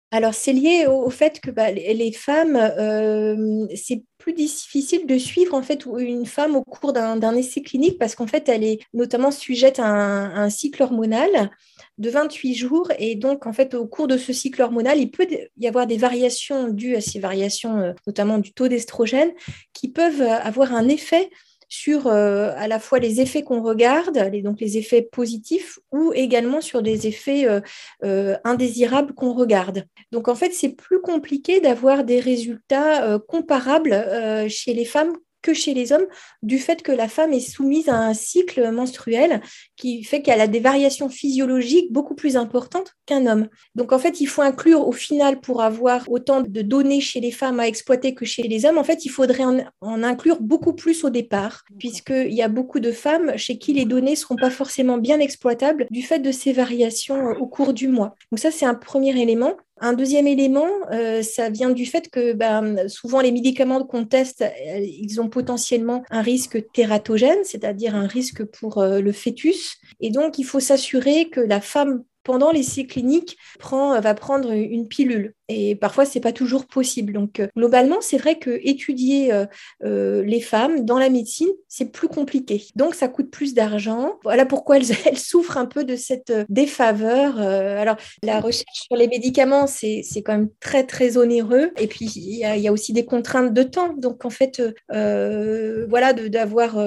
Alors, 0.09 0.33
c'est 0.33 0.53
lié 0.53 0.85
au, 0.87 1.09
fait 1.09 1.41
que 1.41 1.51
bah, 1.51 1.69
les, 1.69 2.11
femmes, 2.13 2.55
euh, 2.55 3.67
c'est 3.75 4.03
plus 4.17 4.31
difficile 4.31 5.05
de 5.05 5.17
suivre 5.17 5.53
en 5.53 5.61
fait 5.61 5.85
une 5.85 6.25
femme 6.25 6.55
au 6.55 6.63
cours 6.63 6.93
d'un 6.93 7.35
essai 7.35 7.61
clinique 7.61 7.99
parce 7.99 8.15
qu'en 8.15 8.25
fait, 8.25 8.47
elle 8.47 8.63
est 8.63 8.79
notamment 8.93 9.31
sujette 9.31 9.79
à 9.79 9.85
un, 9.85 10.49
cycle 10.49 10.81
hormonal 10.81 11.51
de 11.97 12.09
28 12.09 12.55
jours. 12.55 12.89
Et 12.99 13.15
donc, 13.15 13.45
en 13.47 13.53
fait, 13.53 13.73
au 13.73 13.85
cours 13.85 14.07
de 14.07 14.17
ce 14.17 14.31
cycle 14.31 14.61
hormonal, 14.61 14.97
il 14.97 15.11
peut 15.11 15.27
y 15.57 15.67
avoir 15.67 15.87
des 15.87 15.97
variations 15.97 16.69
dues 16.69 16.95
à 16.95 17.01
ces 17.01 17.19
variations, 17.19 17.77
euh, 17.77 17.93
notamment 18.07 18.37
du 18.37 18.53
taux 18.53 18.69
d'estrogène, 18.69 19.31
qui 19.73 19.89
peuvent 19.89 20.21
avoir 20.21 20.73
un 20.73 20.87
effet 20.87 21.29
sur 21.69 22.07
euh, 22.07 22.53
à 22.55 22.67
la 22.67 22.79
fois 22.79 22.99
les 22.99 23.21
effets 23.21 23.43
qu'on 23.43 23.61
regarde, 23.61 24.17
les, 24.31 24.41
donc 24.41 24.59
les 24.59 24.77
effets 24.77 25.01
positifs, 25.01 25.79
ou 25.91 26.11
également 26.13 26.61
sur 26.61 26.81
des 26.81 27.07
effets 27.07 27.47
euh, 27.47 27.61
euh, 28.03 28.37
indésirables 28.43 29.13
qu'on 29.13 29.33
regarde. 29.33 29.85
Donc 30.11 30.27
en 30.27 30.35
fait, 30.35 30.51
c'est 30.53 30.69
plus 30.69 31.01
compliqué 31.01 31.59
d'avoir 31.59 32.03
des 32.03 32.19
résultats 32.19 33.19
comparables 33.27 34.47
chez 34.49 34.73
les 34.73 34.85
femmes 34.85 35.13
que 35.41 35.53
chez 35.53 35.73
les 35.73 35.91
hommes, 35.91 36.05
du 36.41 36.59
fait 36.59 36.81
que 36.81 36.91
la 36.91 37.07
femme 37.07 37.33
est 37.33 37.39
soumise 37.39 37.89
à 37.89 37.97
un 37.97 38.13
cycle 38.13 38.71
menstruel 38.71 39.41
qui 39.75 40.03
fait 40.03 40.21
qu'elle 40.21 40.41
a 40.41 40.47
des 40.47 40.59
variations 40.59 41.09
physiologiques 41.09 41.91
beaucoup 41.91 42.15
plus 42.15 42.37
importantes 42.37 42.93
qu'un 43.05 43.25
homme. 43.25 43.47
Donc 43.75 43.91
en 43.91 43.99
fait, 43.99 44.19
il 44.21 44.27
faut 44.27 44.41
inclure 44.41 44.87
au 44.87 44.91
final, 44.91 45.39
pour 45.39 45.61
avoir 45.61 46.09
autant 46.09 46.41
de 46.41 46.61
données 46.61 47.01
chez 47.01 47.19
les 47.19 47.31
femmes 47.31 47.59
à 47.59 47.67
exploiter 47.67 48.13
que 48.13 48.25
chez 48.25 48.43
les 48.43 48.65
hommes, 48.65 48.77
en 48.77 48.83
fait, 48.83 49.05
il 49.05 49.09
faudrait 49.09 49.43
en, 49.81 50.03
inclure 50.03 50.41
beaucoup 50.41 50.73
plus 50.73 51.03
au 51.03 51.09
départ, 51.09 51.63
puisqu'il 51.79 52.33
y 52.33 52.41
a 52.41 52.47
beaucoup 52.47 52.79
de 52.79 52.91
femmes 52.91 53.37
chez 53.37 53.57
qui 53.57 53.73
les 53.73 53.85
données 53.85 54.11
ne 54.11 54.15
seront 54.15 54.35
pas 54.35 54.49
forcément 54.49 54.97
bien 54.97 55.19
exploitables 55.19 55.87
du 55.89 56.01
fait 56.01 56.19
de 56.19 56.31
ces 56.31 56.53
variations 56.53 57.31
au 57.39 57.47
cours 57.47 57.73
du 57.73 57.87
mois. 57.87 58.15
Donc 58.31 58.39
ça, 58.39 58.51
c'est 58.51 58.65
un 58.65 58.75
premier 58.75 59.19
élément. 59.19 59.55
Un 59.79 59.93
deuxième 59.93 60.25
élément, 60.25 60.67
euh, 60.91 61.21
ça 61.21 61.49
vient 61.49 61.69
du 61.69 61.85
fait 61.85 62.09
que 62.09 62.33
ben, 62.33 62.87
souvent 62.87 63.21
les 63.21 63.31
médicaments 63.31 63.83
qu'on 63.85 64.05
teste, 64.05 64.41
euh, 64.41 64.79
ils 64.79 65.21
ont 65.21 65.29
potentiellement 65.29 66.03
un 66.09 66.21
risque 66.21 66.71
tératogène, 66.71 67.43
c'est-à-dire 67.43 67.95
un 67.95 68.07
risque 68.07 68.43
pour 68.43 68.79
euh, 68.79 69.01
le 69.01 69.11
fœtus. 69.11 69.77
Et 69.99 70.09
donc, 70.09 70.39
il 70.39 70.45
faut 70.45 70.59
s'assurer 70.59 71.29
que 71.29 71.41
la 71.41 71.61
femme 71.61 72.03
pendant 72.23 72.51
l'essai 72.51 72.85
clinique, 72.85 73.37
prend, 73.57 73.99
va 74.01 74.13
prendre 74.13 74.51
une 74.51 74.89
pilule. 74.89 75.33
Et 75.49 75.75
parfois, 75.75 76.05
ce 76.05 76.17
n'est 76.17 76.21
pas 76.21 76.33
toujours 76.33 76.65
possible. 76.65 77.13
Donc, 77.13 77.39
euh, 77.39 77.47
globalement, 77.55 77.97
c'est 78.01 78.17
vrai 78.17 78.37
que 78.37 78.59
étudier 78.63 79.31
euh, 79.31 79.45
euh, 79.83 80.21
les 80.23 80.41
femmes 80.41 80.83
dans 80.83 80.97
la 80.97 81.09
médecine, 81.09 81.47
c'est 81.69 81.91
plus 81.91 82.09
compliqué. 82.09 82.65
Donc, 82.75 82.95
ça 82.95 83.07
coûte 83.07 83.31
plus 83.31 83.53
d'argent. 83.53 84.15
Voilà 84.23 84.45
pourquoi 84.45 84.77
elles, 84.77 84.85
souffrent 85.17 85.57
un 85.57 85.65
peu 85.65 85.85
de 85.85 85.95
cette 85.95 86.33
défaveur. 86.49 87.39
alors, 87.39 87.95
la 88.23 88.41
recherche 88.41 88.81
sur 88.87 88.97
les 88.97 89.07
médicaments, 89.07 89.67
c'est 89.67 90.03
quand 90.17 90.33
même 90.33 90.49
très, 90.59 90.85
très 90.85 91.17
onéreux. 91.17 91.71
Et 91.79 91.87
puis, 91.87 92.05
il 92.05 92.33
y, 92.33 92.39
y, 92.39 92.67
a 92.67 92.71
aussi 92.71 92.91
des 92.91 93.05
contraintes 93.05 93.53
de 93.53 93.63
temps. 93.63 93.93
Donc, 93.93 94.25
en 94.25 94.29
fait, 94.29 94.61
voilà, 94.89 96.13
d'avoir 96.13 96.77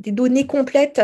des 0.00 0.12
données 0.12 0.46
complètes 0.46 1.00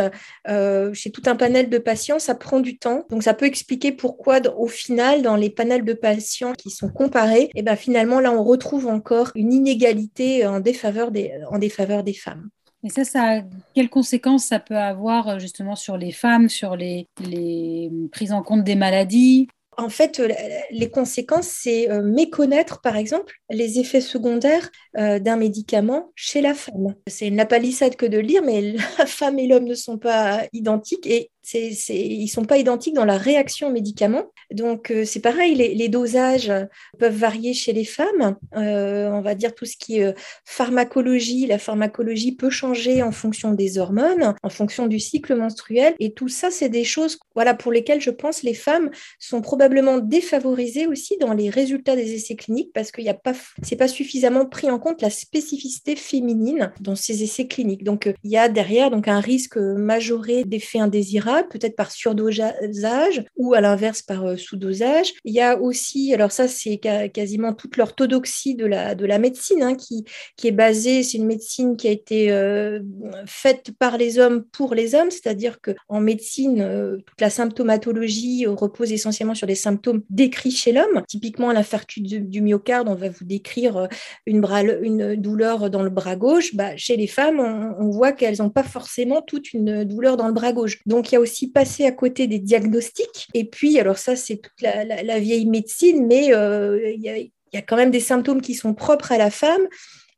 chez 0.93 1.11
tout 1.11 1.23
un 1.27 1.37
panel 1.37 1.71
de 1.71 1.79
patients, 1.79 2.19
ça 2.19 2.35
prend 2.35 2.59
du 2.59 2.79
temps. 2.79 3.05
Donc, 3.11 3.23
ça 3.23 3.35
peut 3.35 3.47
expliquer 3.47 3.93
pourquoi, 3.93 4.41
au 4.57 4.67
final, 4.67 5.23
dans 5.23 5.37
les 5.37 5.51
panels 5.51 5.85
de 5.85 5.93
patients 5.93 6.53
qui 6.65 6.71
sont 6.71 6.89
comparés, 6.89 7.51
et 7.55 7.63
ben 7.63 7.77
finalement, 7.77 8.21
là, 8.21 8.33
on 8.33 8.43
retrouve 8.43 8.87
encore 8.87 9.33
une 9.35 9.53
inégalité 9.53 10.47
en 10.47 10.61
défaveur 10.61 11.11
des, 11.11 11.31
en 11.51 11.59
défaveur 11.59 12.03
des 12.03 12.15
femmes. 12.15 12.49
Et 12.83 12.89
ça, 12.89 13.05
ça, 13.05 13.43
quelles 13.75 13.91
conséquences 13.91 14.47
ça 14.47 14.61
peut 14.61 14.77
avoir 14.77 15.39
justement 15.39 15.77
sur 15.77 15.99
les 15.99 16.11
femmes, 16.11 16.49
sur 16.49 16.75
les, 16.75 17.07
les 17.21 17.91
prises 18.13 18.33
en 18.33 18.43
compte 18.43 18.65
des 18.65 18.77
maladies? 18.77 19.49
En 19.77 19.91
fait, 19.91 20.23
les 20.71 20.89
conséquences, 20.89 21.49
c'est 21.49 21.91
euh, 21.91 22.01
méconnaître, 22.03 22.81
par 22.81 22.97
exemple, 22.97 23.35
les 23.51 23.79
effets 23.79 24.01
secondaires 24.01 24.71
euh, 24.97 25.19
d'un 25.19 25.37
médicament 25.37 26.13
chez 26.15 26.41
la 26.41 26.55
femme. 26.55 26.95
C'est 27.09 27.27
une 27.27 27.37
lapalissade 27.37 27.97
que 27.97 28.07
de 28.07 28.19
lire, 28.19 28.43
mais 28.43 28.73
la 28.99 29.07
femme 29.07 29.39
et 29.39 29.47
l'homme 29.47 29.65
ne 29.65 29.75
sont 29.75 29.99
pas 29.99 30.43
identiques 30.53 31.07
et 31.07 31.31
ils 31.53 32.23
ne 32.23 32.29
sont 32.29 32.45
pas 32.45 32.57
identiques 32.57 32.95
dans 32.95 33.05
la 33.05 33.19
réaction 33.19 33.69
au 33.69 33.73
médicament. 33.73 34.25
Donc, 34.55 34.91
euh, 34.91 35.05
c'est 35.05 35.21
pareil, 35.21 35.55
les, 35.55 35.89
dosages 35.89 36.53
peuvent 36.99 37.17
varier 37.17 37.55
chez 37.55 37.73
les 37.73 37.85
femmes. 37.85 38.37
Euh, 38.57 39.11
on 39.11 39.21
va 39.21 39.35
dire 39.35 39.55
tout 39.55 39.67
ce 39.67 39.77
qui 39.77 39.99
est 39.99 40.05
euh, 40.05 40.13
pharmacologie. 40.45 41.47
La 41.47 41.59
pharmacologie 41.59 42.33
peut 42.33 42.51
changer 42.51 43.03
en 43.03 43.13
fonction 43.13 43.53
des 43.53 43.79
hormones, 43.79 44.35
en 44.43 44.49
fonction 44.49 44.87
du 44.87 44.99
cycle 45.01 45.35
menstruel. 45.35 45.95
Et 45.99 46.13
tout 46.13 46.29
ça, 46.29 46.51
c'est 46.51 46.69
des 46.69 46.85
choses 46.85 47.19
voilà, 47.35 47.55
pour 47.55 47.73
lesquelles 47.73 48.01
je 48.01 48.11
pense 48.11 48.43
les 48.43 48.55
femmes 48.55 48.91
sont 49.19 49.43
probablement 49.43 49.99
défavorisées 49.99 50.87
aussi 50.87 51.17
dans 51.19 51.35
les 51.35 51.51
résultats 51.51 51.97
des 51.97 52.15
essais 52.15 52.37
cliniques 52.37 52.73
parce 52.73 52.91
que 52.91 53.03
ce 53.03 53.09
n'est 53.09 53.77
pas, 53.77 53.89
suffisamment 53.89 54.47
pris 54.47 54.71
en 54.71 54.79
compte 54.79 55.03
la 55.03 55.11
spécificité 55.11 55.97
féminine 55.97 56.73
dans 56.81 56.97
ces 56.97 57.23
essais 57.23 57.47
cliniques. 57.47 57.85
Donc, 57.85 58.13
il 58.23 58.31
y 58.31 58.37
a 58.37 58.49
derrière 58.49 58.91
donc, 58.91 59.09
un 59.09 59.21
risque 59.21 59.57
majoré 59.57 60.45
d'effets 60.45 60.79
indésirables 60.79 61.49
peut-être 61.49 61.77
par 61.77 61.91
surdosage 61.91 63.25
ou 63.37 63.55
à 63.55 63.61
l'inverse 63.61 64.03
par 64.03 64.25
euh, 64.25 64.37
sous-dosage. 64.45 65.13
Il 65.25 65.35
y 65.35 65.41
a 65.41 65.59
aussi, 65.59 66.13
alors 66.15 66.33
ça 66.33 66.49
c'est 66.49 66.79
quasiment 67.13 67.53
toute 67.53 67.77
l'orthodoxie 67.77 68.55
de 68.55 68.67
la, 68.67 68.95
de 68.95 69.07
la 69.07 69.19
médecine 69.19 69.63
hein, 69.63 69.75
qui, 69.75 70.05
qui 70.37 70.49
est 70.49 70.53
basée, 70.53 71.03
c'est 71.03 71.19
une 71.19 71.27
médecine 71.27 71.77
qui 71.77 71.89
a 71.89 71.91
été 71.91 72.31
euh, 72.31 72.81
faite 73.27 73.73
par 73.79 73.99
les 73.99 74.19
hommes 74.19 74.45
pour 74.53 74.75
les 74.75 74.95
hommes, 74.95 75.11
c'est-à-dire 75.11 75.59
qu'en 75.61 76.01
médecine, 76.01 76.61
euh, 76.61 76.97
toute 77.07 77.21
la 77.21 77.31
symptomatologie 77.31 78.47
repose 78.47 78.93
essentiellement 78.93 79.35
sur 79.35 79.47
des 79.47 79.55
symptômes 79.55 80.03
décrits 80.11 80.51
chez 80.51 80.73
l'homme. 80.73 81.03
Typiquement, 81.09 81.53
l'infarctus 81.53 82.03
du, 82.03 82.41
myocarde, 82.41 82.89
on 82.89 82.95
va 82.95 83.09
vous 83.09 83.25
décrire 83.25 83.89
une, 84.27 84.41
bras, 84.41 84.63
une 84.63 85.17
douleur 85.17 85.71
dans 85.71 85.83
le 85.83 85.91
bras 85.91 86.17
gauche. 86.17 86.55
Bah, 86.55 86.77
chez 86.77 86.97
les 86.97 87.07
femmes, 87.07 87.41
on, 87.41 87.85
on 87.85 87.91
voit 87.91 88.13
qu'elles 88.13 88.39
n'ont 88.39 88.51
pas 88.51 88.63
forcément 88.63 89.23
toute 89.23 89.53
une 89.53 89.85
douleur 89.85 90.17
dans 90.17 90.27
le 90.27 90.33
bras 90.33 90.53
gauche. 90.53 90.81
Donc, 90.87 91.11
il 91.11 91.15
y 91.15 91.17
a 91.17 91.21
aussi 91.21 91.51
passé 91.51 91.85
à 91.85 91.93
côté 91.93 92.27
des 92.27 92.39
diagnostics. 92.39 93.29
Et 93.35 93.45
puis, 93.45 93.79
alors 93.79 93.99
ça, 93.99 94.17
c'est 94.17 94.34
toute 94.41 94.61
la, 94.61 95.19
vieille 95.19 95.47
médecine, 95.47 96.07
mais 96.07 96.35
euh, 96.35 96.93
il, 96.95 97.03
y 97.03 97.57
a, 97.57 97.63
quand 97.63 97.77
même 97.77 97.91
des 97.91 98.01
symptômes 98.01 98.41
qui 98.41 98.55
sont 98.55 98.75
propres 98.75 99.13
à 99.13 99.19
la 99.19 99.31
femme. 99.31 99.69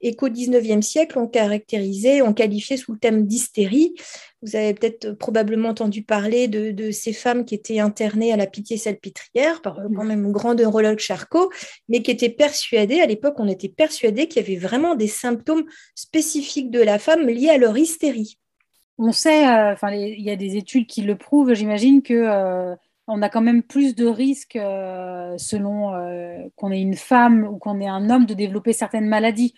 et 0.02 0.14
qu'au 0.14 0.28
19e 0.28 0.82
siècle, 0.82 1.18
on 1.18 1.26
caractérisait, 1.26 2.20
on 2.20 2.34
qualifiait 2.34 2.76
sous 2.76 2.92
le 2.92 2.98
thème 2.98 3.26
d'hystérie. 3.26 3.94
Vous 4.42 4.54
avez 4.54 4.74
peut-être 4.74 5.12
probablement 5.12 5.70
entendu 5.70 6.02
parler 6.02 6.46
de, 6.48 6.90
ces 6.90 7.12
femmes 7.12 7.44
qui 7.44 7.54
étaient 7.54 7.80
internées 7.80 8.32
à 8.32 8.36
la 8.36 8.46
Pitié-Salpêtrière 8.46 9.62
par 9.62 9.76
quand 9.76 10.04
même 10.04 10.26
un 10.26 10.30
grand 10.30 10.54
neurologue 10.54 10.98
Charcot, 10.98 11.50
mais 11.88 12.02
qui 12.02 12.10
étaient 12.10 12.28
persuadées, 12.28 13.00
à 13.00 13.06
l'époque, 13.06 13.36
on 13.38 13.48
était 13.48 13.70
persuadé 13.70 14.28
qu'il 14.28 14.42
y 14.42 14.44
avait 14.44 14.60
vraiment 14.60 14.94
des 14.94 15.08
symptômes 15.08 15.64
spécifiques 15.94 16.70
de 16.70 16.80
la 16.80 16.98
femme 16.98 17.26
liés 17.26 17.48
à 17.48 17.58
leur 17.58 17.76
hystérie. 17.76 18.38
On 18.98 19.12
sait, 19.12 19.46
euh, 19.46 19.72
enfin, 19.72 19.92
il 19.92 20.22
y 20.22 20.30
a 20.30 20.36
des 20.36 20.56
études 20.56 20.86
qui 20.86 21.02
le 21.02 21.16
prouvent, 21.16 21.52
j'imagine 21.54 22.02
que 22.02 22.14
euh, 22.14 22.74
on 23.06 23.22
a 23.22 23.28
quand 23.28 23.40
même 23.40 23.62
plus 23.62 23.94
de 23.94 24.06
risques 24.06 24.56
euh, 24.56 25.36
selon 25.38 25.92
qu'on 26.56 26.72
est 26.72 26.80
une 26.80 26.96
femme 26.96 27.44
ou 27.44 27.58
qu'on 27.58 27.80
est 27.80 27.88
un 27.88 28.10
homme 28.10 28.26
de 28.26 28.34
développer 28.34 28.72
certaines 28.72 29.08
maladies. 29.08 29.54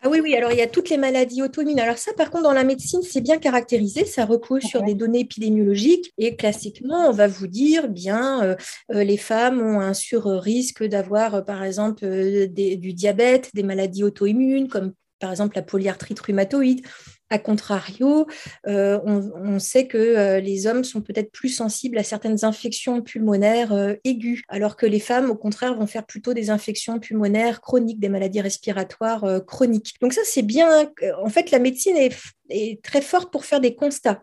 Ah 0.00 0.08
oui, 0.08 0.20
oui, 0.22 0.36
alors 0.36 0.52
il 0.52 0.58
y 0.58 0.62
a 0.62 0.68
toutes 0.68 0.90
les 0.90 0.96
maladies 0.96 1.42
auto-immunes. 1.42 1.80
Alors 1.80 1.98
ça, 1.98 2.12
par 2.12 2.30
contre, 2.30 2.44
dans 2.44 2.52
la 2.52 2.62
médecine, 2.62 3.00
c'est 3.02 3.20
bien 3.20 3.38
caractérisé, 3.38 4.04
ça 4.04 4.24
repose 4.24 4.62
sur 4.62 4.82
des 4.84 4.94
données 4.94 5.20
épidémiologiques 5.20 6.12
et 6.18 6.36
classiquement, 6.36 7.08
on 7.08 7.12
va 7.12 7.26
vous 7.26 7.48
dire, 7.48 7.88
bien, 7.88 8.56
les 8.90 9.16
femmes 9.16 9.60
ont 9.60 9.80
un 9.80 9.94
sur-risque 9.94 10.84
d'avoir, 10.84 11.44
par 11.44 11.64
exemple, 11.64 12.06
du 12.06 12.92
diabète, 12.92 13.50
des 13.54 13.64
maladies 13.64 14.04
auto-immunes, 14.04 14.68
comme 14.68 14.92
par 15.18 15.32
exemple 15.32 15.56
la 15.56 15.62
polyarthrite 15.62 16.20
rhumatoïde. 16.20 16.86
A 17.30 17.38
contrario, 17.38 18.26
euh, 18.66 18.98
on, 19.04 19.58
sait 19.58 19.86
que 19.86 19.98
euh, 19.98 20.40
les 20.40 20.66
hommes 20.66 20.82
sont 20.82 21.02
peut-être 21.02 21.30
plus 21.30 21.50
sensibles 21.50 21.98
à 21.98 22.02
certaines 22.02 22.42
infections 22.46 23.02
pulmonaires 23.02 23.74
euh, 23.74 23.94
aiguës, 24.04 24.40
alors 24.48 24.76
que 24.76 24.86
les 24.86 24.98
femmes, 24.98 25.28
au 25.28 25.34
contraire, 25.34 25.74
vont 25.76 25.86
faire 25.86 26.06
plutôt 26.06 26.32
des 26.32 26.48
infections 26.48 26.98
pulmonaires 26.98 27.60
chroniques, 27.60 28.00
des 28.00 28.08
maladies 28.08 28.40
respiratoires 28.40 29.44
chroniques. 29.46 29.96
Donc 30.00 30.14
ça, 30.14 30.22
c'est 30.24 30.42
bien. 30.42 30.90
En 31.22 31.28
fait, 31.28 31.50
la 31.50 31.58
médecine 31.58 31.96
est, 31.96 32.82
très 32.82 33.02
forte 33.02 33.30
pour 33.30 33.44
faire 33.44 33.60
des 33.60 33.74
constats. 33.74 34.22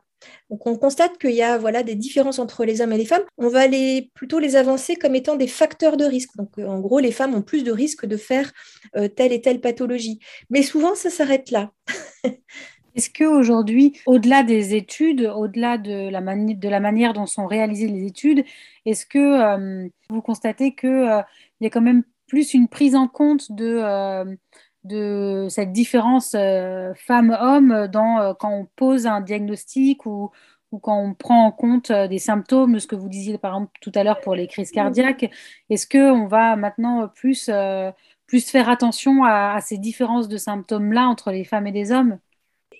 Donc 0.50 0.66
on 0.66 0.76
constate 0.76 1.20
qu'il 1.20 1.36
y 1.36 1.44
a 1.44 1.60
voilà, 1.60 1.84
des 1.84 1.94
différences 1.94 2.40
entre 2.40 2.66
les 2.66 2.82
hommes 2.82 2.94
et 2.94 2.98
les 2.98 3.06
femmes. 3.06 3.22
On 3.38 3.50
va 3.50 3.68
les, 3.68 4.10
plutôt 4.16 4.40
les 4.40 4.56
avancer 4.56 4.96
comme 4.96 5.14
étant 5.14 5.36
des 5.36 5.48
facteurs 5.48 5.96
de 5.96 6.06
risque. 6.06 6.32
Donc 6.38 6.58
en 6.58 6.80
gros, 6.80 6.98
les 6.98 7.12
femmes 7.12 7.36
ont 7.36 7.44
plus 7.44 7.64
de 7.64 7.72
risques 7.72 8.08
de 8.08 8.18
faire 8.18 8.52
telle 9.16 9.32
et 9.32 9.42
telle 9.42 9.62
pathologie. 9.62 10.20
Mais 10.50 10.64
souvent, 10.64 10.96
ça 10.96 11.12
s'arrête 11.12 11.52
là. 11.52 11.72
Est-ce 12.96 13.10
qu'aujourd'hui, 13.10 14.00
au-delà 14.06 14.44
des 14.44 14.74
études, 14.74 15.30
au-delà 15.36 15.78
de 15.78 16.10
la, 16.10 16.22
de 16.22 16.70
la 16.70 16.80
manière 16.80 17.14
dont 17.14 17.26
sont 17.26 17.46
réalisées 17.46 17.88
les 17.88 18.06
études, 18.06 18.46
est-ce 18.86 19.06
que 19.06 19.20
euh, 19.20 19.90
vous 20.10 20.22
constatez 20.22 20.76
qu'il 20.76 20.90
euh, 20.90 21.22
y 21.60 21.66
a 21.66 21.70
quand 21.70 21.82
même 21.82 22.04
plus 22.28 22.54
une 22.54 22.70
prise 22.70 22.96
en 22.96 23.08
compte 23.08 23.52
de, 23.52 23.82
euh, 23.84 25.50
cette 25.50 25.74
différence 25.74 26.32
femme-homme 26.96 27.90
quand 27.92 28.52
on 28.52 28.68
pose 28.76 29.08
un 29.08 29.20
diagnostic 29.22 30.06
ou, 30.06 30.32
quand 30.82 31.00
on 31.00 31.14
prend 31.14 31.46
en 31.46 31.52
compte 31.52 31.92
des 31.92 32.20
symptômes, 32.20 32.80
ce 32.80 32.88
que 32.88 32.96
vous 32.96 33.10
disiez 33.10 33.38
par 33.38 33.54
exemple 33.54 33.72
tout 33.82 33.92
à 33.96 34.04
l'heure 34.04 34.20
pour 34.20 34.36
les 34.36 34.48
crises 34.48 34.72
cardiaques, 34.72 35.32
est-ce 35.70 35.88
qu'on 35.88 36.28
va 36.28 36.56
maintenant 36.56 37.08
plus, 37.08 37.50
plus 38.28 38.50
faire 38.50 38.70
attention 38.70 39.24
à 39.24 39.60
ces 39.62 39.78
différences 39.78 40.28
de 40.28 40.38
symptômes-là 40.38 41.08
entre 41.08 41.32
les 41.32 41.46
femmes 41.46 41.68
et 41.68 41.72
les 41.72 41.92
hommes? 41.92 42.20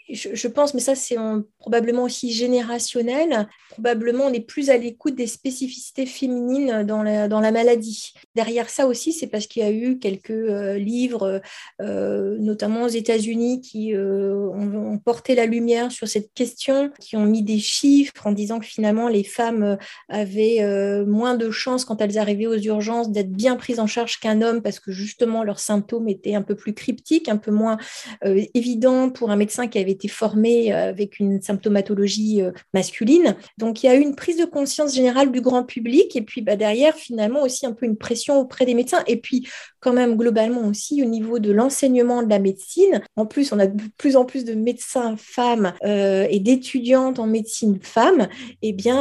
Je, 0.10 0.48
pense, 0.48 0.74
mais 0.74 0.80
ça 0.80 0.94
c'est 0.94 1.18
probablement 1.58 2.04
aussi 2.04 2.32
générationnel, 2.32 3.48
probablement 3.70 4.26
on 4.26 4.34
est 4.34 4.46
plus 4.46 4.70
à 4.70 4.78
l'écoute 4.78 5.16
des 5.16 5.26
spécificités 5.26 6.06
féminines 6.06 6.84
dans 6.84 7.02
la, 7.02 7.52
maladie. 7.52 8.14
Derrière 8.36 8.70
ça 8.70 8.86
aussi, 8.86 9.14
c'est 9.14 9.28
parce 9.28 9.48
qu'il 9.48 9.64
y 9.64 9.66
a 9.66 9.72
eu 9.72 9.98
quelques 9.98 10.30
euh, 10.30 10.78
livres, 10.78 11.42
euh, 11.82 12.38
notamment 12.40 12.84
aux 12.84 12.90
États-Unis, 12.90 13.62
qui 13.62 13.96
euh, 13.96 14.36
ont, 14.54 15.00
porté 15.00 15.36
la 15.36 15.46
lumière 15.46 15.92
sur 15.92 16.08
cette 16.08 16.34
question, 16.34 16.92
qui 17.00 17.18
ont 17.18 17.26
mis 17.26 17.44
des 17.44 17.60
chiffres 17.60 18.26
en 18.26 18.32
disant 18.32 18.60
que 18.60 18.66
finalement 18.66 19.08
les 19.08 19.24
femmes 19.24 19.78
avaient 20.10 21.06
moins 21.06 21.36
de 21.36 21.52
chances 21.52 21.86
quand 21.86 22.02
elles 22.02 22.18
arrivaient 22.18 22.48
aux 22.48 22.58
urgences 22.58 23.12
d'être 23.12 23.32
bien 23.32 23.56
prises 23.56 23.80
en 23.80 23.88
charge 23.88 24.20
qu'un 24.20 24.42
homme 24.42 24.62
parce 24.62 24.80
que 24.80 24.92
justement 24.92 25.44
leurs 25.44 25.60
symptômes 25.60 26.08
étaient 26.08 26.36
un 26.36 26.42
peu 26.42 26.56
plus 26.56 26.74
cryptiques, 26.74 27.30
un 27.30 27.38
peu 27.38 27.52
moins 27.52 27.78
évidents 28.24 29.10
pour 29.10 29.32
un 29.32 29.36
médecin 29.36 29.68
qui 29.68 29.78
avait 29.78 29.95
été 29.96 30.08
formé 30.08 30.74
euh, 30.74 30.90
avec 30.90 31.20
une 31.20 31.42
symptomatologie 31.42 32.42
euh, 32.42 32.52
masculine. 32.74 33.36
Donc 33.58 33.84
il 33.84 33.88
y 33.88 33.90
a 33.90 33.96
eu 33.96 34.02
une 34.02 34.16
prise 34.16 34.38
de 34.38 34.46
conscience 34.46 34.94
générale 34.94 35.32
du 35.32 35.42
grand 35.42 35.64
public 35.64 36.16
et 36.16 36.22
puis 36.22 36.42
bah, 36.42 36.56
derrière 36.56 36.96
finalement 36.96 37.42
aussi 37.42 37.66
un 37.66 37.74
peu 37.74 37.86
une 37.86 37.98
pression 37.98 38.40
auprès 38.40 38.66
des 38.66 38.74
médecins 38.74 39.04
et 39.08 39.18
puis 39.18 39.48
quand 39.86 39.94
même 39.94 40.18
globalement 40.18 40.68
aussi 40.68 41.04
au 41.04 41.06
niveau 41.06 41.38
de 41.38 41.52
l'enseignement 41.52 42.24
de 42.24 42.30
la 42.30 42.40
médecine. 42.40 43.04
En 43.16 43.28
plus, 43.28 43.54
on 43.54 43.60
a 43.60 43.68
de 43.68 43.84
plus 43.98 44.16
en 44.16 44.26
plus 44.26 44.44
de 44.44 44.56
médecins 44.56 45.16
femmes 45.16 45.74
euh, 45.84 46.26
et 46.30 46.40
d'étudiantes 46.40 47.20
en 47.20 47.28
médecine 47.28 47.78
femmes. 47.82 48.28
Eh 48.64 48.74
bien 48.74 48.96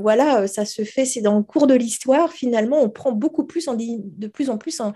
voilà, 0.00 0.46
ça 0.46 0.64
se 0.64 0.82
fait, 0.84 1.04
c'est 1.04 1.20
dans 1.20 1.36
le 1.36 1.42
cours 1.42 1.66
de 1.66 1.74
l'histoire 1.74 2.32
finalement, 2.32 2.80
on 2.82 2.88
prend 2.88 3.12
beaucoup 3.12 3.44
plus 3.44 3.68
en, 3.68 3.76
de 3.76 4.26
plus 4.26 4.50
en 4.50 4.58
plus 4.58 4.80
en, 4.80 4.92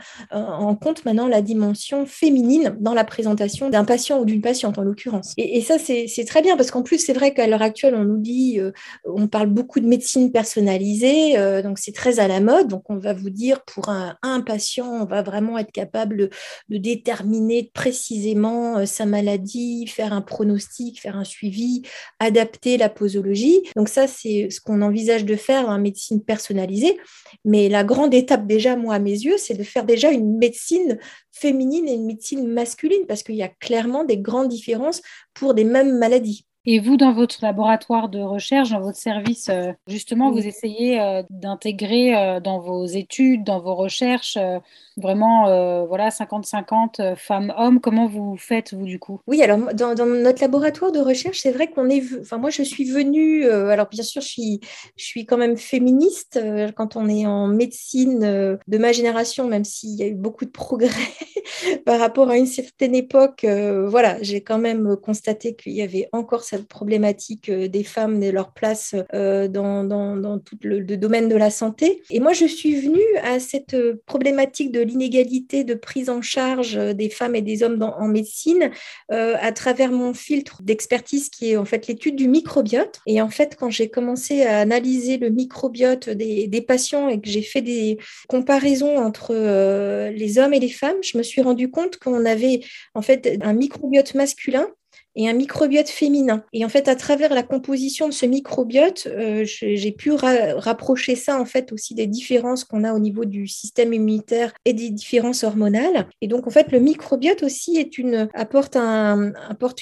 compte 0.77 1.05
maintenant 1.05 1.29
la 1.29 1.43
dimension 1.43 2.07
féminine 2.07 2.77
dans 2.81 2.95
la 2.95 3.05
présentation 3.05 3.71
d'un 3.71 3.85
patient 3.85 4.21
ou 4.21 4.25
d'une 4.25 4.41
patiente 4.41 4.79
en 4.79 4.83
l'occurrence. 4.83 5.33
Et, 5.37 5.61
ça, 5.61 5.79
c'est 5.79 6.25
très 6.27 6.43
bien 6.43 6.57
parce 6.57 6.71
qu'en 6.71 6.83
plus, 6.83 6.99
c'est 6.99 7.13
vrai 7.13 7.35
qu'à 7.35 7.47
l'heure 7.47 7.63
actuelle, 7.63 7.95
on 7.95 8.05
nous 8.05 8.19
dit, 8.19 8.61
euh, 8.61 8.73
on 9.05 9.27
parle 9.27 9.49
beaucoup 9.49 9.81
de 9.81 9.87
médecine 9.87 10.31
personnalisée, 10.31 11.39
euh, 11.39 11.63
donc 11.63 11.79
c'est 11.79 11.95
très 11.95 12.21
à 12.21 12.29
la 12.29 12.41
mode. 12.41 12.69
Donc, 12.69 12.85
on 12.89 12.99
va 12.99 13.13
vous 13.13 13.31
dire, 13.31 13.65
pour 13.65 13.89
un, 13.89 14.17
patient, 14.47 14.87
on 14.87 15.05
va 15.05 15.23
vraiment 15.27 15.59
être 15.59 15.73
capable 15.73 16.31
de 16.69 16.79
déterminer 16.79 17.71
précisément 17.75 18.79
euh, 18.79 18.87
sa 18.87 19.05
maladie, 19.05 19.87
faire 19.87 20.15
un 20.15 20.23
pronostic, 20.23 21.01
faire 21.01 21.17
un 21.17 21.25
suivi, 21.25 21.83
adapter 22.19 22.79
la 22.79 22.89
posologie. 22.89 23.61
Donc, 23.77 23.91
ça, 23.91 24.07
c'est 24.07 24.49
ce 24.51 24.61
qu'on 24.61 24.81
envisage 24.81 25.27
de 25.27 25.37
faire 25.37 25.69
en 25.69 25.79
médecine 25.79 26.23
personnalisée. 26.23 26.97
Mais 27.45 27.69
la 27.69 27.85
grande 27.85 28.15
étape, 28.15 28.47
déjà, 28.47 28.77
moi, 28.77 28.95
à 28.95 28.99
mes 28.99 29.11
yeux, 29.11 29.37
c'est 29.37 29.55
de 29.55 29.65
faire 29.65 29.85
déjà 29.85 30.11
une 30.11 30.39
médecine 30.39 30.99
féminine 31.33 31.87
et 31.89 31.95
une 31.95 32.07
médecine 32.07 32.47
masculine, 32.47 33.07
parce 33.07 33.23
qu'il 33.23 33.37
y 33.37 33.43
a 33.43 33.49
clairement 33.49 34.05
des 34.05 34.19
grandes 34.19 34.49
différences 34.49 35.03
pour 35.35 35.53
des 35.53 35.65
mêmes 35.65 35.99
maladies. 35.99 36.47
Et 36.69 36.81
vous, 36.81 36.97
dans 36.97 37.13
votre 37.13 37.39
laboratoire 37.43 38.09
de 38.09 38.19
recherche, 38.19 38.71
dans 38.71 38.81
votre 38.81 38.99
service, 38.99 39.49
euh, 39.51 39.71
justement, 39.87 40.33
vous 40.33 40.45
essayez 40.45 41.01
euh, 41.01 41.23
d'intégrer 41.31 42.17
euh, 42.17 42.41
dans 42.41 42.59
vos 42.59 42.85
études, 42.87 43.45
dans 43.45 43.61
vos 43.61 43.77
recherches, 43.77 44.37
vraiment, 44.97 45.45
voilà, 45.87 46.09
50-50 46.09 47.17
femmes-hommes. 47.17 47.81
Comment 47.81 48.09
vous 48.09 48.37
faites, 48.37 48.75
vous, 48.75 48.87
du 48.87 48.99
coup? 48.99 49.21
Oui, 49.27 49.43
alors, 49.43 49.73
dans, 49.75 49.95
notre 49.95 50.41
laboratoire 50.41 50.91
de 50.91 50.99
recherche, 50.99 51.41
c'est 51.43 51.53
vrai 51.53 51.69
qu'on 51.69 51.89
est... 51.89 52.03
Enfin, 52.21 52.39
moi, 52.39 52.51
je 52.51 52.63
suis 52.63 52.91
venue... 52.91 53.47
alors, 53.47 53.89
bien 53.89 54.03
sûr, 54.03 54.23
je 54.23 54.29
suis, 54.29 54.61
je 54.97 55.05
suis 55.05 55.27
quand 55.27 55.37
même 55.37 55.59
féministe. 55.59 56.41
quand 56.77 56.97
on 56.97 57.09
est 57.09 57.27
en 57.27 57.47
médecine 57.47 58.21
de 58.21 58.79
ma 58.79 58.93
génération, 58.93 59.47
même 59.47 59.65
s'il 59.65 59.95
y 59.97 60.03
a 60.03 60.07
eu 60.07 60.15
beaucoup 60.15 60.47
de 60.47 60.51
progrès 60.51 60.91
par 61.85 62.01
rapport 62.01 62.31
à 62.31 62.39
une 62.39 62.47
certaine 62.47 62.95
époque, 62.95 63.45
voilà, 63.45 64.17
j'ai 64.23 64.41
quand 64.41 64.59
même 64.59 64.97
constaté 64.97 65.55
qu'il 65.55 65.73
y 65.73 65.83
avait 65.83 66.09
encore 66.13 66.43
ça 66.43 66.56
problématique 66.65 67.49
euh, 67.49 67.69
des 67.69 67.85
femmes 67.85 68.23
et 68.23 68.33
leur 68.33 68.53
place 68.53 68.95
euh, 69.15 69.49
dans, 69.49 69.85
dans, 69.85 70.39
tout 70.39 70.57
le, 70.63 70.83
domaine 70.97 71.29
de 71.29 71.37
la 71.37 71.51
santé. 71.51 72.03
Et 72.11 72.21
moi, 72.21 72.33
je 72.33 72.47
suis 72.47 72.81
venue 72.81 73.01
à 73.23 73.41
cette 73.41 73.75
euh, 73.75 74.03
problématique 74.07 74.73
de 74.73 74.81
l'inégalité 74.81 75.65
de 75.65 75.75
prise 75.75 76.09
en 76.09 76.23
charge 76.23 76.77
des 76.77 77.11
femmes 77.11 77.35
et 77.35 77.43
des 77.43 77.63
hommes 77.63 77.83
en 77.83 78.09
médecine 78.09 78.71
à 79.09 79.53
travers 79.53 79.91
mon 79.91 80.15
filtre 80.15 80.63
d'expertise 80.63 81.29
qui 81.29 81.51
est 81.51 81.57
en 81.57 81.65
fait 81.65 81.87
l'étude 81.87 82.17
du 82.17 82.29
microbiote. 82.29 83.01
Et 83.07 83.21
en 83.21 83.29
fait, 83.29 83.57
quand 83.59 83.71
j'ai 83.71 83.89
commencé 83.89 84.43
à 84.43 84.61
analyser 84.61 85.19
le 85.19 85.31
microbiote 85.31 86.09
des, 86.09 86.47
des 86.47 86.61
patients 86.61 87.09
et 87.09 87.21
que 87.21 87.29
j'ai 87.29 87.43
fait 87.43 87.63
des 87.63 87.99
comparaisons 88.29 88.97
entre 88.97 89.35
les 90.09 90.39
hommes 90.39 90.55
et 90.55 90.61
les 90.61 90.69
femmes, 90.69 90.97
je 91.03 91.19
me 91.19 91.23
suis 91.23 91.43
rendu 91.43 91.71
compte 91.71 91.99
qu'on 91.99 92.25
avait 92.25 92.61
en 92.95 93.03
fait 93.03 93.39
un 93.43 93.53
microbiote 93.53 94.15
masculin 94.15 94.69
et 95.17 95.29
un 95.29 95.33
microbiote 95.33 95.89
féminin. 95.89 96.45
Et 96.53 96.65
en 96.65 96.69
fait, 96.69 96.89
à 96.89 96.95
travers 96.95 97.35
la 97.35 97.43
composition 97.43 98.09
de 98.09 98.13
ce 98.13 98.27
microbiote, 98.27 99.09
euh, 99.11 99.45
j'ai 99.45 99.93
pu 99.93 100.13
rapprocher 100.13 101.17
ça 101.17 101.41
en 101.41 101.45
fait 101.45 101.73
aussi 101.73 101.95
des 101.95 102.07
différences 102.07 102.65
qu'on 102.65 102.85
a 102.85 102.93
au 102.93 102.99
niveau 102.99 103.25
du 103.25 103.49
système 103.49 103.93
immunitaire 103.93 104.53
et 104.65 104.75
des 104.75 104.91
différences 104.91 105.43
hormonales. 105.43 106.07
Et 106.21 106.29
donc, 106.29 106.47
en 106.47 106.51
fait, 106.51 106.71
le 106.71 106.79
microbiote 106.79 107.43
aussi 107.43 107.79
apporte 108.35 108.77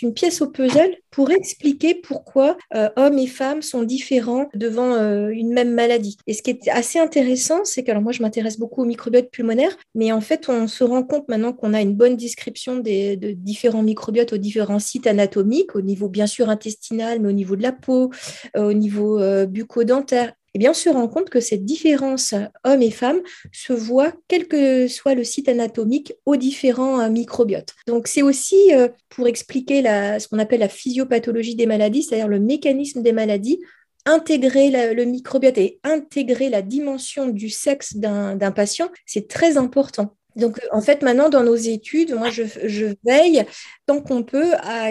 une 0.03 0.15
pièce 0.15 0.41
au 0.41 0.49
puzzle 0.49 0.97
pour 1.11 1.31
expliquer 1.31 1.95
pourquoi 1.95 2.57
euh, 2.75 2.89
hommes 2.97 3.19
et 3.19 3.27
femmes 3.27 3.63
sont 3.63 3.83
différents 3.83 4.49
devant 4.55 4.95
euh, 4.95 5.29
une 5.29 5.53
même 5.53 5.73
maladie. 5.73 6.17
Et 6.27 6.35
ce 6.35 6.43
qui 6.43 6.51
est 6.51 6.69
assez 6.69 6.99
intéressant, 6.99 7.65
c'est 7.65 7.85
que 7.85 7.91
alors 7.91 8.03
moi, 8.03 8.13
je 8.13 8.23
m'intéresse 8.23 8.59
beaucoup 8.59 8.83
au 8.83 8.85
microbiote 8.85 9.31
pulmonaire, 9.31 9.77
mais 9.95 10.13
en 10.13 10.21
fait, 10.21 10.49
on 10.49 10.67
se 10.69 10.85
rend 10.85 11.03
compte 11.03 11.29
maintenant 11.29 11.53
qu'on 11.53 11.75
a 11.75 11.81
une 11.81 11.95
bonne 11.95 12.17
description 12.17 12.79
des, 12.79 13.17
de 13.17 13.31
différents 13.31 13.83
microbiotes 13.83 14.33
aux 14.33 14.39
différents 14.39 14.79
sites 14.79 15.07
anatomiques 15.07 15.24
anatomique, 15.25 15.75
au 15.75 15.81
niveau 15.81 16.09
bien 16.09 16.27
sûr 16.27 16.49
intestinal, 16.51 17.21
mais 17.21 17.29
au 17.29 17.33
niveau 17.33 17.57
de 17.57 17.63
la 17.63 17.73
peau, 17.73 18.11
euh, 18.57 18.69
au 18.69 18.73
niveau 18.73 19.19
euh, 19.21 19.47
bucco-dentaire 19.47 20.33
eh 20.57 20.61
bien, 20.61 20.71
on 20.71 20.75
se 20.75 20.89
rend 20.89 21.09
compte 21.09 21.31
que 21.31 21.41
cette 21.41 21.65
différence 21.65 22.33
hommes 22.63 22.83
et 22.83 22.93
femmes 22.93 23.21
se 23.51 23.73
voit, 23.73 24.13
quel 24.29 24.47
que 24.47 24.87
soit 24.87 25.17
le 25.17 25.25
site 25.25 25.49
anatomique, 25.49 26.13
aux 26.27 26.37
différents 26.37 27.11
microbiotes. 27.11 27.75
Donc, 27.89 28.07
c'est 28.07 28.23
aussi 28.23 28.71
pour 29.09 29.27
expliquer 29.27 29.83
la, 29.83 30.21
ce 30.21 30.29
qu'on 30.29 30.39
appelle 30.39 30.61
la 30.61 30.69
physiopathologie 30.69 31.57
des 31.57 31.67
maladies, 31.67 32.05
c'est-à-dire 32.05 32.29
le 32.29 32.39
mécanisme 32.39 33.03
des 33.03 33.11
maladies, 33.11 33.59
intégrer 34.07 34.95
le 34.95 35.05
microbiote 35.05 35.59
et 35.59 35.81
intégrer 35.83 36.51
la 36.51 36.63
dimension 36.63 37.27
du 37.27 37.51
sexe 37.51 37.97
d'un 37.97 38.53
patient, 38.53 38.89
c'est 39.07 39.27
très 39.27 39.57
important. 39.57 40.15
Donc, 40.37 40.61
en 40.73 40.81
fait, 40.81 41.03
maintenant, 41.03 41.29
dans 41.29 41.43
nos 41.43 41.55
études, 41.55 42.15
moi, 42.15 42.29
je, 42.31 42.95
veille 43.05 43.45
tant 43.87 44.01
qu'on 44.01 44.23
peut 44.23 44.53
à, 44.55 44.91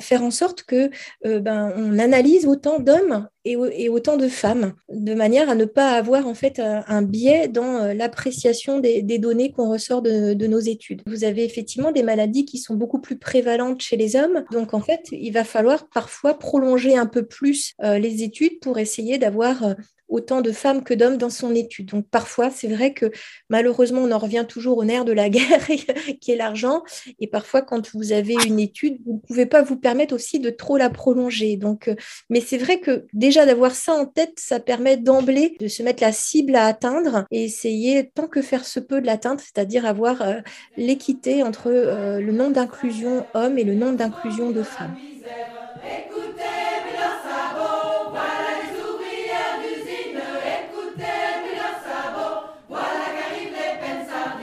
faire 0.00 0.22
en 0.22 0.30
sorte 0.30 0.62
que 0.64 0.90
euh, 1.26 1.40
ben, 1.40 1.72
on 1.76 1.98
analyse 1.98 2.46
autant 2.46 2.78
d'hommes 2.78 3.28
et, 3.44 3.88
autant 3.88 4.16
de 4.16 4.28
femmes, 4.28 4.72
de 4.88 5.14
manière 5.14 5.50
à 5.50 5.54
ne 5.54 5.66
pas 5.66 5.92
avoir 5.92 6.26
en 6.26 6.34
fait 6.34 6.58
un, 6.60 7.02
biais 7.02 7.46
dans 7.48 7.76
euh, 7.76 7.94
l'appréciation 7.94 8.80
des, 8.80 9.02
données 9.18 9.52
qu'on 9.52 9.70
ressort 9.70 10.02
de, 10.02 10.46
nos 10.46 10.58
études. 10.58 11.02
Vous 11.06 11.24
avez 11.24 11.44
effectivement 11.44 11.92
des 11.92 12.02
maladies 12.02 12.44
qui 12.44 12.58
sont 12.58 12.74
beaucoup 12.74 13.00
plus 13.00 13.18
prévalentes 13.18 13.82
chez 13.82 13.96
les 13.96 14.16
hommes, 14.16 14.44
donc 14.50 14.74
en 14.74 14.80
fait, 14.80 15.06
il 15.12 15.32
va 15.32 15.44
falloir 15.44 15.88
parfois 15.88 16.38
prolonger 16.38 16.96
un 16.96 17.06
peu 17.06 17.24
plus 17.24 17.74
euh, 17.82 17.98
les 17.98 18.22
études 18.22 18.60
pour 18.60 18.78
essayer 18.78 19.18
d'avoir 19.18 19.74
autant 20.08 20.40
de 20.40 20.52
femmes 20.52 20.84
que 20.84 20.94
d'hommes 20.94 21.16
dans 21.16 21.30
son 21.30 21.54
étude. 21.54 21.90
Donc 21.90 22.08
parfois, 22.08 22.50
c'est 22.50 22.68
vrai 22.68 22.92
que 22.92 23.10
malheureusement, 23.48 24.00
on 24.00 24.12
en 24.12 24.18
revient 24.18 24.44
toujours 24.48 24.78
au 24.78 24.84
nerf 24.84 25.04
de 25.04 25.12
la 25.12 25.28
guerre 25.30 25.66
qui 26.20 26.30
est 26.30 26.36
l'argent. 26.36 26.82
Et 27.20 27.26
parfois, 27.26 27.62
quand 27.62 27.94
vous 27.94 28.12
avez 28.12 28.34
une 28.46 28.60
étude, 28.60 28.98
vous 29.06 29.14
ne 29.14 29.26
pouvez 29.26 29.46
pas 29.46 29.62
vous 29.62 29.76
permettre 29.76 30.14
aussi 30.14 30.40
de 30.40 30.50
trop 30.50 30.76
la 30.76 30.90
prolonger. 30.90 31.56
Donc, 31.56 31.88
euh, 31.88 31.94
mais 32.30 32.40
c'est 32.40 32.58
vrai 32.58 32.80
que 32.80 33.06
déjà 33.12 33.46
d'avoir 33.46 33.74
ça 33.74 33.94
en 33.94 34.06
tête, 34.06 34.34
ça 34.38 34.60
permet 34.60 34.96
d'emblée 34.96 35.56
de 35.60 35.68
se 35.68 35.82
mettre 35.82 36.02
la 36.02 36.12
cible 36.12 36.56
à 36.56 36.66
atteindre 36.66 37.24
et 37.30 37.44
essayer 37.44 38.10
tant 38.14 38.26
que 38.26 38.42
faire 38.42 38.64
se 38.64 38.80
peut 38.80 39.00
de 39.00 39.06
l'atteindre, 39.06 39.40
c'est-à-dire 39.40 39.86
avoir 39.86 40.22
euh, 40.22 40.40
l'équité 40.76 41.42
entre 41.42 41.68
euh, 41.68 42.20
le 42.20 42.32
nombre 42.32 42.52
d'inclusion 42.52 43.26
hommes 43.34 43.58
et 43.58 43.64
le 43.64 43.74
nombre 43.74 43.96
d'inclusion 43.96 44.50
de 44.50 44.62
femmes. 44.62 44.96